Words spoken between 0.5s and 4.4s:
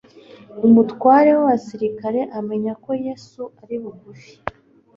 Umutware w'abasirikari amenya ko Yesu ari bugufi,